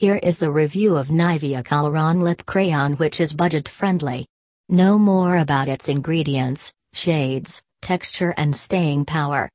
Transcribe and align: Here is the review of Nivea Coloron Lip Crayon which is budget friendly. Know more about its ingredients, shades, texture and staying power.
Here 0.00 0.18
is 0.22 0.38
the 0.38 0.50
review 0.50 0.96
of 0.96 1.08
Nivea 1.08 1.62
Coloron 1.62 2.22
Lip 2.22 2.46
Crayon 2.46 2.94
which 2.94 3.20
is 3.20 3.34
budget 3.34 3.68
friendly. 3.68 4.24
Know 4.70 4.98
more 4.98 5.36
about 5.36 5.68
its 5.68 5.90
ingredients, 5.90 6.72
shades, 6.94 7.60
texture 7.82 8.32
and 8.38 8.56
staying 8.56 9.04
power. 9.04 9.46